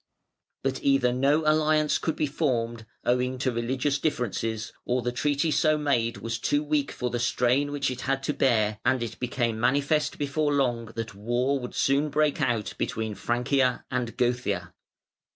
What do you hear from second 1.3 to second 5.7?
alliance could be formed, owing to religious differences, or the treaty